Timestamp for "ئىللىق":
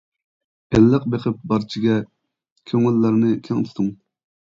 0.77-1.03